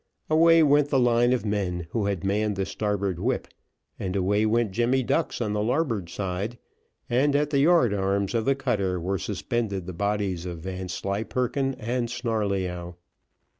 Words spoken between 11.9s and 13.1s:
Snarleyyow.